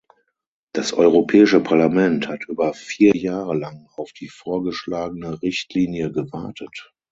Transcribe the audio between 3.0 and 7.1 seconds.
Jahre lang auf die vorgeschlagene Richtlinie gewartet.